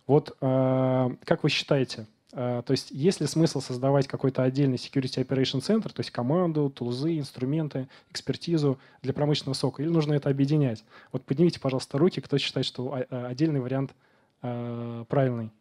[0.08, 5.60] Вот э, как вы считаете, то есть есть ли смысл создавать какой-то отдельный Security Operation
[5.60, 10.84] Center, то есть команду, тулзы, инструменты, экспертизу для промышленного сока, или нужно это объединять?
[11.12, 13.94] Вот поднимите, пожалуйста, руки, кто считает, что а, отдельный вариант
[14.42, 15.52] э, правильный.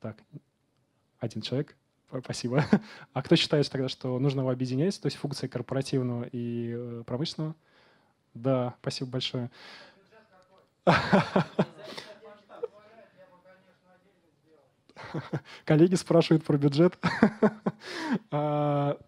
[0.00, 0.16] Так,
[1.20, 1.76] один человек.
[2.22, 2.64] Спасибо.
[3.12, 7.54] А кто считает тогда, что нужно его объединять, то есть функции корпоративного и промышленного?
[8.34, 9.50] Да, спасибо большое.
[15.64, 16.98] Коллеги спрашивают про бюджет.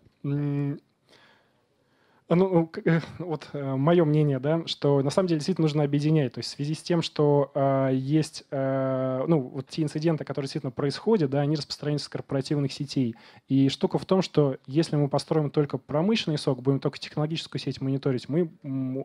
[2.29, 5.85] А, ну, ну э, вот э, мое мнение, да, что на самом деле действительно нужно
[5.85, 6.33] объединять.
[6.33, 10.47] То есть в связи с тем, что э, есть, э, ну, вот те инциденты, которые
[10.47, 13.15] действительно происходят, да, они распространяются с корпоративных сетей.
[13.47, 17.81] И штука в том, что если мы построим только промышленный сок, будем только технологическую сеть
[17.81, 18.51] мониторить, мы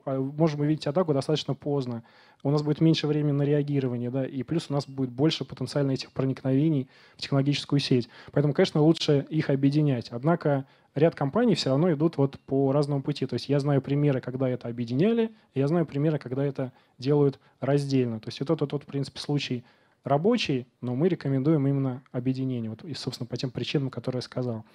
[0.05, 2.03] а, можем увидеть атаку достаточно поздно.
[2.41, 5.91] У нас будет меньше времени на реагирование, да, и плюс у нас будет больше потенциально
[5.91, 8.09] этих проникновений в технологическую сеть.
[8.31, 10.09] Поэтому, конечно, лучше их объединять.
[10.09, 13.25] Однако ряд компаний все равно идут вот по разному пути.
[13.25, 17.39] То есть я знаю примеры, когда это объединяли, и я знаю примеры, когда это делают
[17.59, 18.19] раздельно.
[18.19, 19.63] То есть это тот, тот в принципе, случай
[20.03, 22.69] рабочий, но мы рекомендуем именно объединение.
[22.69, 24.65] Вот, и, собственно, по тем причинам, которые я сказал.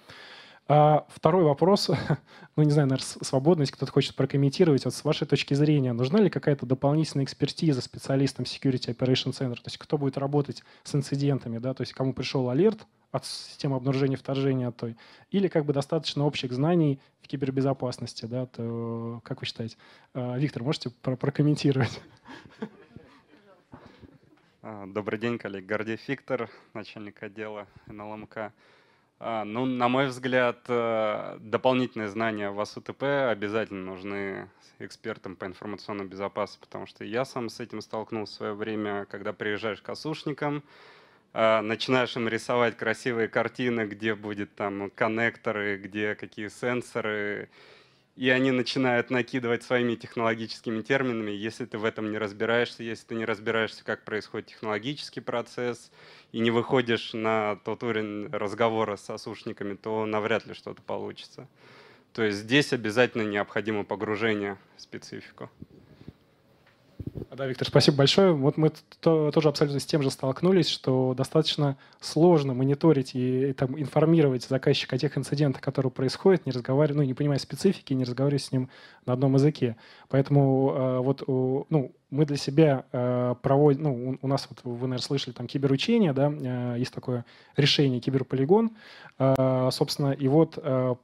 [0.69, 1.89] А второй вопрос,
[2.57, 6.19] ну не знаю, наверное, свободно, если кто-то хочет прокомментировать, вот с вашей точки зрения, нужна
[6.19, 11.59] ли какая-то дополнительная экспертиза специалистам Security Operation Center, то есть кто будет работать с инцидентами,
[11.59, 14.97] да, то есть кому пришел алерт от системы обнаружения вторжения от той,
[15.31, 19.77] или как бы достаточно общих знаний в кибербезопасности, да, то как вы считаете?
[20.13, 22.01] А, Виктор, можете прокомментировать?
[24.61, 25.65] А, добрый день, коллег.
[25.65, 28.51] Гордей Виктор, начальник отдела НЛМК.
[29.19, 36.05] А, ну, на мой взгляд, э, дополнительные знания в АСУТП обязательно нужны экспертам по информационной
[36.05, 40.63] безопасности, потому что я сам с этим столкнулся в свое время, когда приезжаешь к осушникам,
[41.33, 47.49] а, начинаешь им рисовать красивые картины, где будет там коннекторы, где какие сенсоры,
[48.17, 51.29] и они начинают накидывать своими технологическими терминами.
[51.29, 55.91] Если ты в этом не разбираешься, если ты не разбираешься, как происходит технологический процесс,
[56.31, 61.47] и не выходишь на тот уровень разговора с осушниками, то навряд ли что-то получится.
[62.11, 65.51] То есть здесь обязательно необходимо погружение в специфику.
[67.35, 68.33] Да, Виктор, спасибо большое.
[68.33, 73.79] Вот мы тоже абсолютно с тем же столкнулись, что достаточно сложно мониторить и, и там,
[73.79, 78.39] информировать заказчика о тех инцидентах, которые происходят, не разговаривая, ну, не понимая специфики, не разговаривая
[78.39, 78.69] с ним
[79.05, 79.77] на одном языке.
[80.09, 84.99] Поэтому э, вот ну, мы для себя э, проводим, ну, у нас вот вы, наверное,
[84.99, 87.25] слышали там киберучение, да, э, есть такое
[87.55, 88.71] решение киберполигон,
[89.19, 90.95] э, собственно, и вот э, Э,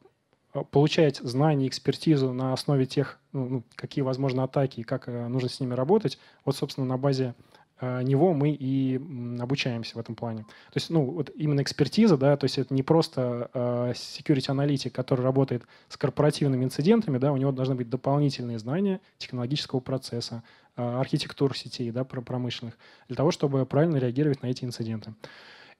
[0.72, 5.50] получать знания, экспертизу на основе тех, ну, ну, какие возможны атаки и как э, нужно
[5.50, 7.34] с ними работать, вот, собственно, на базе
[7.82, 8.96] него мы и
[9.42, 10.44] обучаемся в этом плане.
[10.44, 13.50] То есть, ну, вот именно экспертиза, да, то есть это не просто
[13.94, 19.82] security аналитик, который работает с корпоративными инцидентами, да, у него должны быть дополнительные знания технологического
[19.82, 20.44] процесса,
[20.76, 25.13] архитектур сетей, да, промышленных, для того, чтобы правильно реагировать на эти инциденты.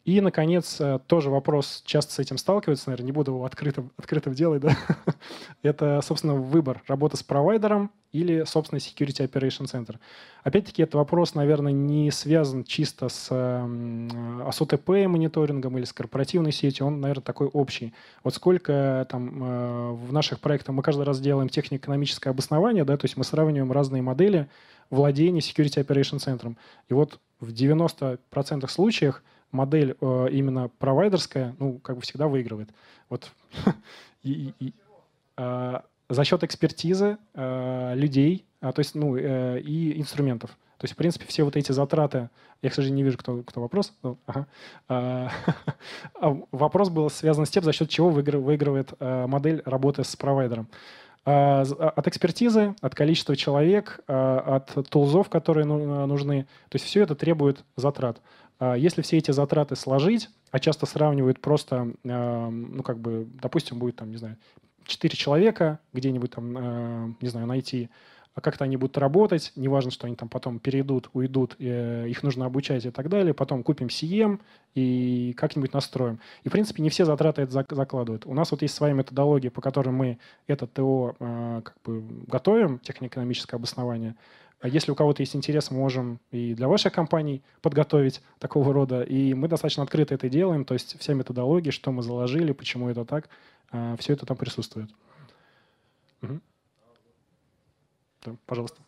[0.06, 4.34] И, наконец, э, тоже вопрос, часто с этим сталкиваются, наверное, не буду его открытым, открытым
[4.34, 4.76] делать, да?
[5.64, 9.96] это, собственно, выбор, работа с провайдером или, собственно, Security Operation Center.
[10.44, 16.88] Опять-таки, этот вопрос, наверное, не связан чисто с, с ОТП мониторингом или с корпоративной сетью,
[16.88, 17.94] он, наверное, такой общий.
[18.26, 23.06] Вот сколько там э, в наших проектах мы каждый раз делаем технико-экономическое обоснование, да, то
[23.06, 24.50] есть мы сравниваем разные модели
[24.90, 26.58] владения Security Operation Center.
[26.90, 32.70] И вот в 90% случаях модель э, именно провайдерская, ну, как бы всегда выигрывает.
[33.10, 33.32] Вот.
[34.24, 34.74] и, и,
[35.38, 40.52] э, за счет экспертизы э, людей, а, то есть, ну, э, и инструментов.
[40.84, 42.30] То есть, в принципе, все вот эти затраты,
[42.62, 43.94] я, к сожалению, не вижу, кто, кто вопрос.
[44.04, 44.48] Ну, ага.
[44.90, 45.30] а,
[46.52, 50.68] вопрос был связан с тем, за счет чего выигрывает а, модель работы с провайдером.
[51.26, 56.44] А, от экспертизы, от количества человек, от тулзов, которые ну, нужны.
[56.68, 58.22] То есть все это требует затрат.
[58.66, 63.98] А если все эти затраты сложить, а часто сравнивают просто, ну, как бы, допустим, будет
[63.98, 64.38] там, не знаю,
[64.86, 67.90] 4 человека где-нибудь там, не знаю, найти,
[68.36, 72.46] а как-то они будут работать, неважно, что они там потом перейдут, уйдут, э, их нужно
[72.46, 74.40] обучать и так далее, потом купим CM
[74.76, 76.20] и как-нибудь настроим.
[76.44, 78.26] И, в принципе, не все затраты это закладывают.
[78.26, 82.80] У нас вот есть своя методология, по которой мы это ТО э, как бы готовим,
[82.80, 84.16] технико-экономическое обоснование,
[84.68, 89.04] если у кого-то есть интерес, мы можем и для ваших компаний подготовить такого рода.
[89.04, 90.64] И мы достаточно открыто это делаем.
[90.64, 93.30] То есть вся методология, что мы заложили, почему это так,
[93.72, 94.90] а, все это там присутствует.
[96.22, 96.40] Угу.
[98.26, 98.82] Да, пожалуйста.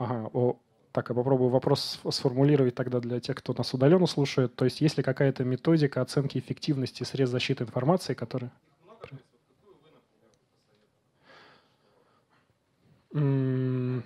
[0.00, 0.56] Ага, о,
[0.92, 4.56] так, я попробую вопрос сформулировать тогда для тех, кто нас удаленно слушает.
[4.56, 8.50] То есть есть ли какая-то методика оценки эффективности средств защиты информации, которая...
[13.12, 14.02] Mm.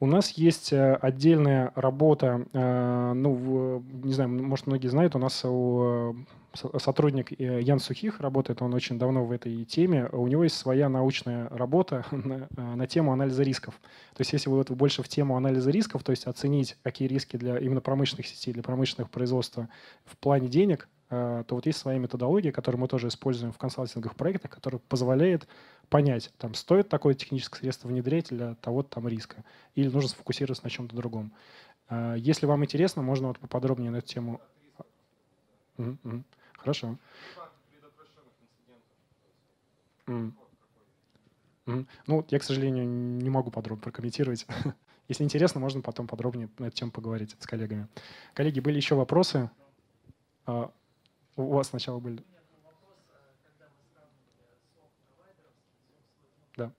[0.00, 5.44] У нас есть э, отдельная работа, э, ну, не знаю, может, многие знают, у нас
[5.44, 6.14] у
[6.54, 10.08] сотрудник э, Ян Сухих работает, он очень давно в этой теме.
[10.12, 13.74] У него есть своя научная работа на, на тему анализа рисков.
[14.14, 17.36] То есть если вы вот больше в тему анализа рисков, то есть оценить, какие риски
[17.36, 19.68] для именно промышленных сетей, для промышленных производства
[20.04, 24.50] в плане денег, то вот есть своя методология, которую мы тоже используем в консалтинговых проектах,
[24.50, 25.48] которая позволяет
[25.88, 29.44] понять, там, стоит такое техническое средство внедрять для того-то там риска,
[29.74, 31.32] или нужно сфокусироваться на чем-то другом.
[32.16, 34.40] Если вам интересно, можно вот поподробнее на эту тему.
[36.58, 36.98] Хорошо.
[40.06, 40.34] Ну,
[42.28, 44.46] я, к сожалению, не могу подробно прокомментировать.
[45.08, 47.88] Если интересно, можно потом подробнее на эту тему поговорить с коллегами.
[48.34, 49.50] Коллеги, были еще вопросы?
[51.38, 52.24] У вас сначала были.
[56.56, 56.72] Да.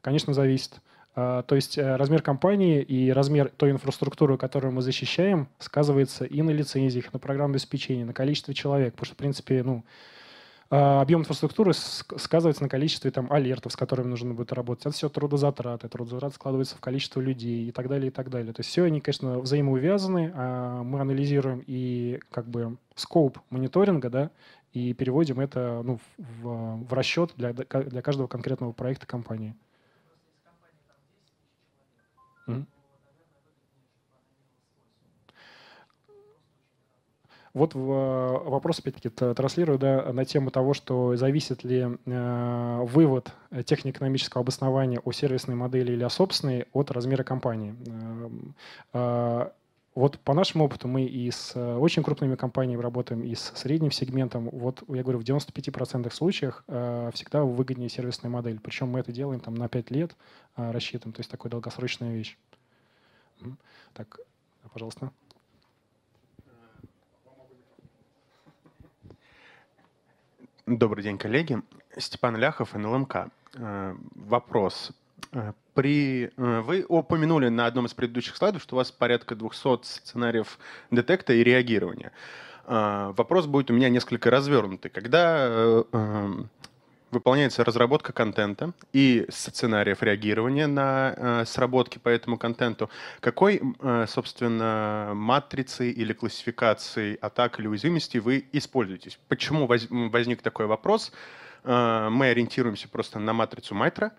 [0.00, 0.80] Конечно, зависит.
[1.16, 6.40] А, то есть э, размер компании и размер той инфраструктуры, которую мы защищаем, сказывается и
[6.40, 8.92] на лицензиях, на программном обеспечении, на количестве человек.
[8.94, 9.84] Потому что, в принципе, ну,
[10.74, 14.86] объем инфраструктуры сказывается на количестве там, алертов, с которыми нужно будет работать.
[14.86, 15.86] Это все трудозатраты.
[15.88, 18.54] Трудозатраты складываются в количество людей и так далее, и так далее.
[18.54, 20.32] То есть все они, конечно, взаимоувязаны.
[20.34, 24.30] А мы анализируем и как бы скоп мониторинга, да,
[24.72, 29.54] и переводим это ну, в, в расчет для, для каждого конкретного проекта компании.
[37.54, 45.00] Вот вопрос, опять-таки, транслирую да, на тему того, что зависит ли э, вывод технико-экономического обоснования
[45.04, 47.74] о сервисной модели или о собственной от размера компании.
[47.86, 48.54] Эм,
[48.94, 49.48] э,
[49.94, 54.48] вот по нашему опыту мы и с очень крупными компаниями работаем, и с средним сегментом.
[54.48, 58.58] Вот я говорю, в 95% случаях э, всегда выгоднее сервисная модель.
[58.60, 60.16] Причем мы это делаем там, на 5 лет,
[60.56, 62.38] э, рассчитываем, то есть такая долгосрочная вещь.
[63.92, 64.20] Так,
[64.72, 65.10] пожалуйста.
[70.66, 71.60] Добрый день, коллеги.
[71.96, 73.26] Степан Ляхов, НЛМК.
[73.54, 74.92] Э, вопрос.
[75.32, 79.82] Э, при, э, вы упомянули на одном из предыдущих слайдов, что у вас порядка 200
[79.82, 80.60] сценариев
[80.92, 82.12] детекта и реагирования.
[82.64, 84.88] Вопрос будет у меня несколько развернутый.
[84.88, 85.82] Когда
[87.12, 92.90] выполняется разработка контента и сценариев реагирования на сработки по этому контенту,
[93.20, 93.60] какой,
[94.08, 99.18] собственно, матрицы или классификации атак или уязвимости вы используетесь?
[99.28, 101.12] Почему возник такой вопрос?
[101.64, 104.12] Мы ориентируемся просто на матрицу Майтра,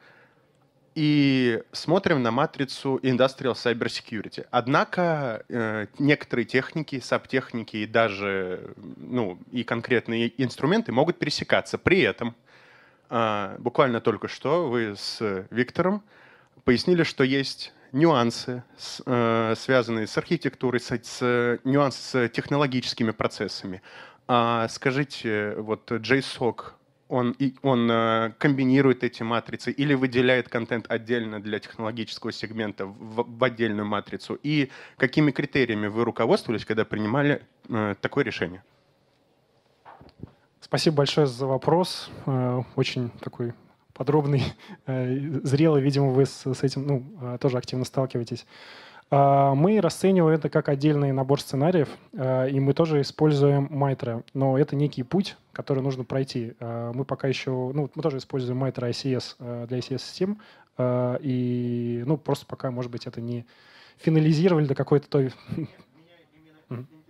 [0.95, 4.45] и смотрим на матрицу Industrial Cyber Security.
[4.51, 11.77] Однако э, некоторые техники, сабтехники и даже ну, и конкретные инструменты могут пересекаться.
[11.77, 12.42] При этом э,
[13.59, 16.03] буквально только что вы с Виктором
[16.63, 18.63] пояснили, что есть нюансы,
[19.05, 23.81] э, связанные с архитектурой, с, с, нюансы с технологическими процессами.
[24.27, 26.73] А скажите, вот JSOC
[27.09, 33.43] он, он э, комбинирует эти матрицы или выделяет контент отдельно для технологического сегмента в, в
[33.43, 34.39] отдельную матрицу?
[34.41, 38.63] И какими критериями вы руководствовались, когда принимали э, такое решение?
[40.63, 42.09] Спасибо большое за вопрос.
[42.25, 43.53] Э, очень такой
[43.93, 44.43] подробный,
[44.85, 45.81] э, зрелый.
[45.81, 48.45] Видимо, вы с, этим ну, э, тоже активно сталкиваетесь.
[49.11, 54.77] А, мы расцениваем это как отдельный набор сценариев, и мы тоже используем Майтра, но это
[54.77, 56.53] некий путь, который нужно пройти.
[56.59, 60.39] Мы пока еще, ну, мы тоже используем Майтра ICS для ICS-систем,
[60.79, 63.45] и, ну, просто пока, может быть, это не
[63.97, 65.31] финализировали до какой-то той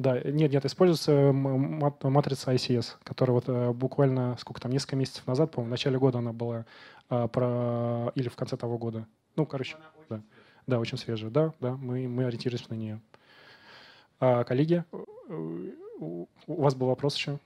[0.00, 5.50] Да, нет, нет, используется матрица ICS, которая вот э, буквально, сколько там, несколько месяцев назад,
[5.50, 6.64] по-моему, в начале года она была
[7.10, 8.10] а, про...
[8.14, 9.06] или в конце того года.
[9.36, 9.76] Ну, короче,
[10.08, 10.22] да.
[10.66, 13.00] Да, очень свежая, да, да, мы, мы ориентируемся на нее.
[14.20, 14.84] А, коллеги,
[15.28, 17.38] у вас был вопрос еще?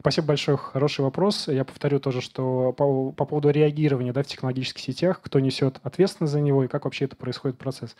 [0.00, 1.46] Спасибо большое, хороший вопрос.
[1.46, 6.32] Я повторю тоже, что по, по поводу реагирования да, в технологических сетях, кто несет ответственность
[6.32, 7.94] за него и как вообще это происходит процесс.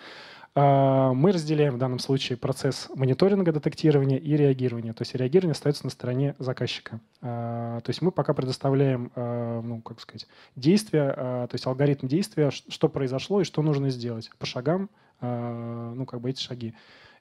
[0.55, 4.93] А, мы разделяем в данном случае процесс мониторинга, детектирования и реагирования.
[4.93, 7.01] То есть реагирование остается на стороне заказчика.
[7.21, 10.27] А, то есть мы пока предоставляем, а, ну, как сказать,
[10.57, 14.91] действия, то есть алгоритм действия, что произошло и что нужно сделать по шагам,
[15.21, 16.75] ну, как бы эти шаги.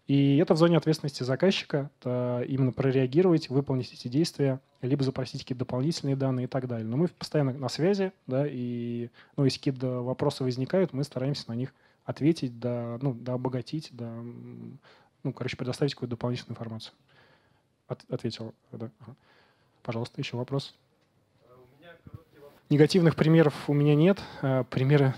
[0.07, 6.15] И это в зоне ответственности заказчика, именно прореагировать, выполнить эти действия, либо запросить какие-то дополнительные
[6.15, 6.88] данные и так далее.
[6.88, 11.53] Но мы постоянно на связи, да, и ну, если какие-то вопросы возникают, мы стараемся на
[11.53, 11.89] них ответить,
[12.60, 14.12] да, ну, да обогатить, да,
[15.24, 16.93] ну, короче, предоставить какую-то дополнительную информацию.
[17.88, 18.91] От, ответил, да.
[18.99, 19.16] Ага.
[19.84, 20.76] Пожалуйста, еще вопрос.
[22.72, 25.15] Негативных примеров у меня нет, э, примеры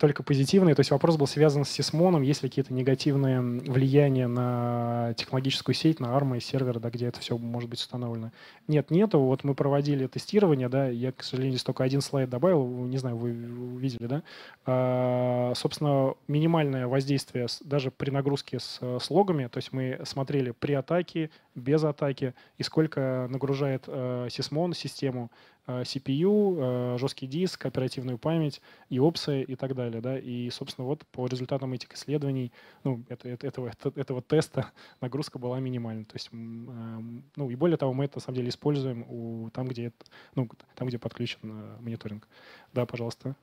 [0.00, 0.74] только позитивные.
[0.74, 6.00] То есть вопрос был связан с сисмоном, есть ли какие-то негативные влияния на технологическую сеть,
[6.00, 8.32] на армы и серверы, да, где это все может быть установлено.
[8.66, 9.20] Нет, нету.
[9.20, 13.16] Вот мы проводили тестирование, да, я, к сожалению, здесь только один слайд добавил, не знаю,
[13.16, 14.24] вы увидели, да.
[14.66, 20.72] А, собственно, минимальное воздействие даже при нагрузке с, с логами, то есть мы смотрели при
[20.72, 28.18] атаке, без атаки, и сколько нагружает э, сисмон систему, Э, CPU, э, жесткий диск, оперативную
[28.18, 30.00] память, и опсы и так далее.
[30.00, 30.18] Да?
[30.18, 32.52] И, собственно, вот по результатам этих исследований,
[32.84, 36.04] ну, это, это, этого, этого теста нагрузка была минимальна.
[36.04, 39.68] То есть, эм, ну, и более того, мы это, на самом деле, используем у, там,
[39.68, 39.92] где,
[40.34, 42.26] ну, там, где подключен э, мониторинг.
[42.72, 43.36] Да, пожалуйста.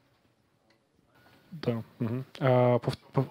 [1.51, 1.83] Да.
[1.99, 2.23] Угу.
[2.39, 3.29] А, по, по,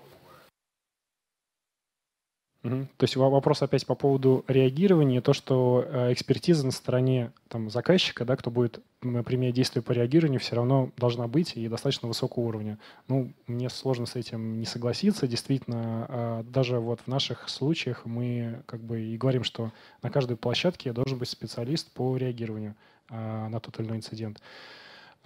[2.97, 8.25] То есть вопрос опять по поводу реагирования, то, что э, экспертиза на стороне там, заказчика,
[8.25, 12.79] да, кто будет применять действия по реагированию, все равно должна быть и достаточно высокого уровня.
[13.09, 15.27] Ну, мне сложно с этим не согласиться.
[15.27, 19.71] Действительно, а, даже вот в наших случаях мы как бы и говорим, что
[20.03, 22.75] на каждой площадке должен быть специалист по реагированию
[23.09, 24.41] а, на тот или иной инцидент.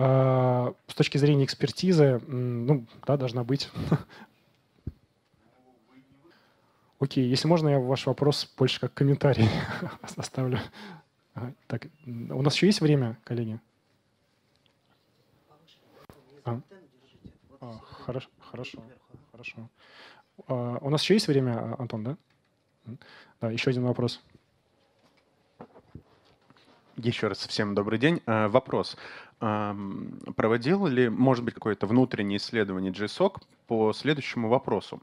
[0.03, 3.69] А, с точки зрения экспертизы, ну, да, должна быть
[7.01, 9.49] Окей, если можно, я ваш вопрос больше как комментарий
[10.17, 10.59] оставлю.
[11.67, 13.59] Так, у нас еще есть время, коллеги?
[16.45, 16.61] А?
[17.63, 18.83] А, хорошо, хорошо,
[19.33, 19.71] хорошо.
[20.47, 22.17] А, у нас еще есть время, Антон, да?
[23.41, 24.21] Да, еще один вопрос.
[26.97, 28.21] Еще раз всем добрый день.
[28.27, 28.99] А, вопрос.
[29.39, 35.01] Проводил ли, может быть, какое-то внутреннее исследование GSOC по следующему вопросу?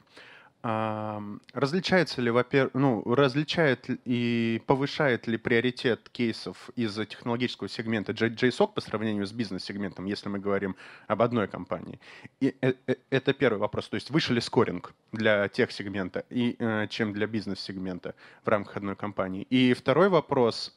[0.63, 8.81] Различается ли, во-первых, ну, различает и повышает ли приоритет кейсов из технологического сегмента JSOC по
[8.81, 10.75] сравнению с бизнес-сегментом, если мы говорим
[11.07, 11.99] об одной компании?
[12.39, 13.87] И э, э, это первый вопрос.
[13.87, 18.77] То есть выше ли скоринг для тех сегмента, и, э, чем для бизнес-сегмента в рамках
[18.77, 19.43] одной компании?
[19.49, 20.73] И второй вопрос.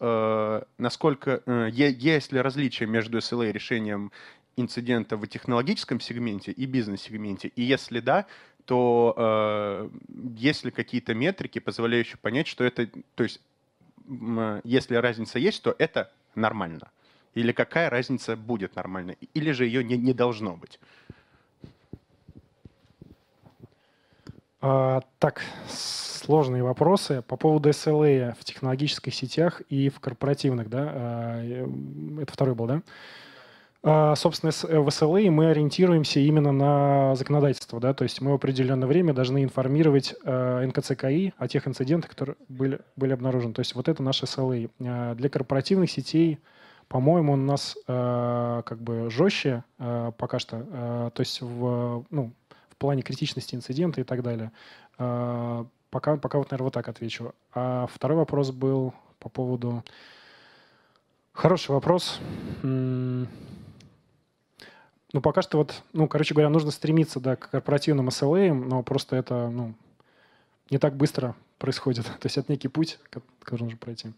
[0.79, 4.13] Насколько, есть ли различия между SLA решением
[4.57, 7.49] инцидента в технологическом сегменте и бизнес-сегменте?
[7.49, 8.27] И если да,
[8.65, 9.91] то э,
[10.37, 13.41] есть ли какие-то метрики, позволяющие понять, что это, то есть,
[14.09, 16.91] э, если разница есть, то это нормально?
[17.35, 19.17] Или какая разница будет нормальной?
[19.35, 20.81] Или же ее не, не должно быть?
[24.63, 30.91] А, так, сложные вопросы по поводу SLA в технологических сетях и в корпоративных, да?
[30.93, 31.69] А,
[32.21, 32.83] это второй был, да?
[33.83, 38.35] А, собственно, э, в SLA мы ориентируемся именно на законодательство, да, то есть мы в
[38.35, 43.55] определенное время должны информировать э, НКЦКИ о тех инцидентах, которые были, были обнаружены.
[43.55, 44.71] То есть вот это наш SLA.
[44.81, 46.41] А, для корпоративных сетей,
[46.89, 52.33] по-моему, он у нас э, как бы жестче пока что, то есть в, ну,
[52.69, 54.51] в плане критичности инцидента и так далее.
[54.97, 57.33] Пока, пока вот, наверное, вот так отвечу.
[57.55, 59.85] А второй вопрос был по поводу...
[61.33, 62.21] Хороший вопрос.
[65.13, 69.17] Ну, пока что вот, ну, короче говоря, нужно стремиться, да, к корпоративным SLA, но просто
[69.17, 69.75] это, ну,
[70.71, 72.05] не так быстро происходит.
[72.21, 72.99] То есть это некий путь,
[73.43, 74.13] который нужно пройти.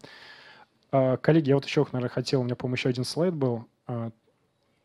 [0.90, 3.66] А, коллеги, я вот еще, наверное, хотел, у меня, по-моему, еще один слайд был.
[3.86, 4.11] А,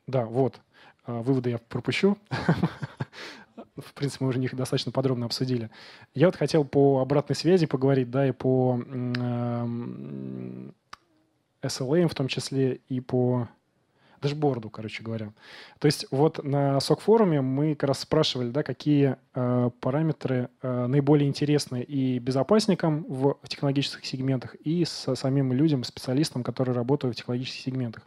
[0.08, 0.62] да, вот.
[1.06, 2.18] А, выводы я пропущу.
[3.76, 5.70] В принципе, мы уже их достаточно подробно обсудили.
[6.16, 8.80] Я вот хотел по обратной связи поговорить, да, и по
[11.62, 13.48] SLA в том числе, и по
[14.22, 15.32] дэшборду, короче говоря.
[15.80, 21.28] То есть вот на SOC-форуме мы как раз спрашивали, да, какие э, параметры э, наиболее
[21.28, 27.62] интересны и безопасникам в технологических сегментах, и с самим людям, специалистам, которые работают в технологических
[27.62, 28.04] сегментах.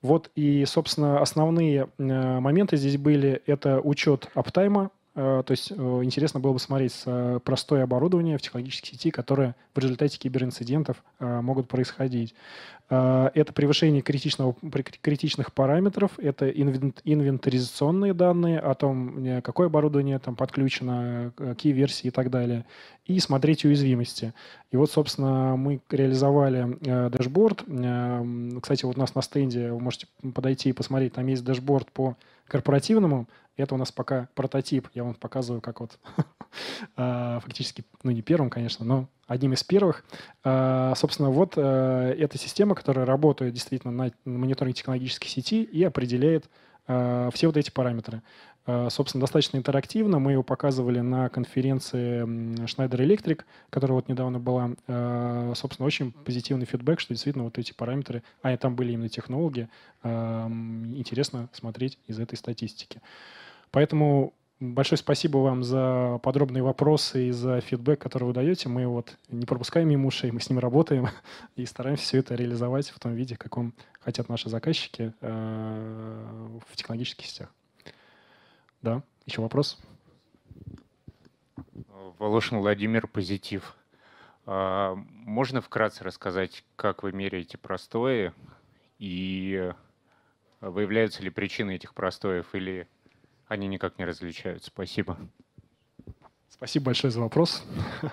[0.00, 3.42] Вот и, собственно, основные э, моменты здесь были.
[3.46, 8.90] Это учет аптайма, то есть э, интересно было бы смотреть э, простое оборудование в технологической
[8.90, 12.34] сети, которое в результате киберинцидентов могут происходить.
[12.88, 14.54] Это превышение критичного,
[15.02, 22.30] критичных параметров, это инвентаризационные данные о том, какое оборудование там подключено, какие версии и так
[22.30, 22.64] далее.
[23.04, 24.32] И смотреть уязвимости.
[24.70, 26.78] И вот, собственно, мы реализовали
[27.10, 27.64] dashboard.
[28.62, 32.16] Кстати, вот у нас на стенде вы можете подойти и посмотреть, там есть dashboard по
[32.46, 33.26] корпоративному
[33.58, 34.88] это у нас пока прототип.
[34.94, 35.98] Я вам показываю, как вот
[36.96, 40.04] а, фактически, ну не первым, конечно, но одним из первых.
[40.44, 46.48] А, собственно, вот э, эта система, которая работает действительно на мониторинге технологической сети и определяет
[46.86, 48.22] все вот эти параметры.
[48.88, 50.18] Собственно, достаточно интерактивно.
[50.18, 52.22] Мы его показывали на конференции
[52.64, 54.70] Schneider Electric, которая вот недавно была.
[55.54, 59.68] Собственно, очень позитивный фидбэк, что действительно вот эти параметры, а и там были именно технологи,
[60.02, 63.02] интересно смотреть из этой статистики.
[63.70, 68.68] Поэтому большое спасибо вам за подробные вопросы и за фидбэк, который вы даете.
[68.68, 71.08] Мы вот не пропускаем мимо ушей, мы с ним работаем
[71.56, 76.76] и стараемся все это реализовать в том виде, в каком хотят наши заказчики э, в
[76.76, 77.52] технологических сетях.
[78.82, 79.78] Да, еще вопрос?
[82.18, 83.76] Волошин Владимир, позитив.
[84.46, 88.32] А, можно вкратце рассказать, как вы меряете простои
[88.98, 89.72] и
[90.60, 92.88] выявляются ли причины этих простоев или
[93.48, 94.68] они никак не различаются.
[94.68, 95.18] Спасибо.
[96.50, 97.62] Спасибо большое за вопрос.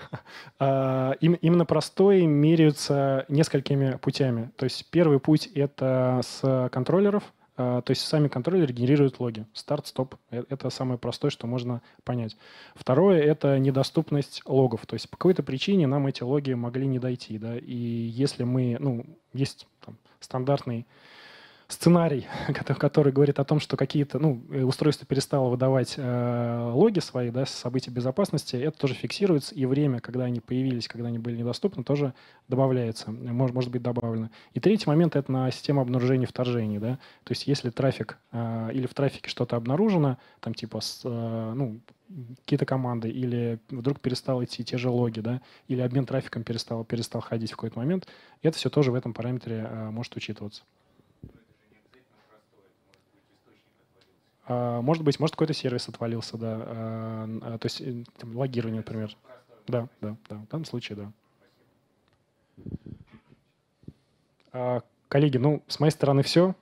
[0.58, 4.52] А, именно простой меряются несколькими путями.
[4.56, 7.24] То есть первый путь— это с контроллеров,
[7.58, 9.46] а, то есть сами контроллеры генерируют логи.
[9.54, 10.16] Старт, стоп.
[10.30, 12.36] Э, это самое простое, что можно понять.
[12.76, 14.86] Второе— это недоступность логов.
[14.86, 17.38] То есть по какой-то причине нам эти логи могли не дойти.
[17.38, 17.58] Да?
[17.58, 18.78] И если мы...
[18.80, 20.86] Ну, есть там, стандартный
[21.68, 22.28] сценарий,
[22.80, 27.45] который говорит о том, что какие-то, ну, э, устройство перестало выдавать э, логи свои, да,
[27.45, 32.13] события безопасности, это тоже фиксируется, и время, когда они появились, когда они были недоступны, тоже
[32.47, 34.30] добавляется, может, может быть добавлено.
[34.53, 38.88] И третий момент— это на систему обнаружения вторжений, да, то есть если трафик э, или
[38.88, 41.80] в трафике что-то обнаружено, там типа, с, э, ну,
[42.41, 47.22] какие-то команды, или вдруг перестал идти те же логи, да, или обмен трафиком перестал, перестал
[47.22, 48.07] ходить в какой-то момент,
[48.43, 50.63] это все тоже в этом параметре э, может учитываться.
[54.48, 56.58] Может быть, может какой-то сервис отвалился, да.
[56.60, 59.16] А, а, то есть э, там, логирование, например.
[59.68, 60.36] Да, да, да.
[60.36, 61.12] В данном случае,
[64.52, 64.84] да.
[65.08, 66.56] Коллеги, ну, с моей стороны все.